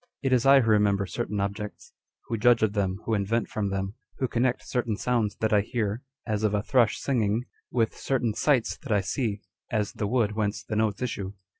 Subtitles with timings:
[0.23, 1.93] It is Jwho remember certain objects,
[2.25, 6.01] who judge of them, who invent from them, who connect certain sounds that I hear,
[6.25, 10.63] as of a thrush singing, with certain sights that I see, as the wood whence
[10.63, 11.33] the notes issue.